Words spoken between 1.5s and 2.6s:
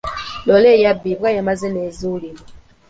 n'ezuulibwa.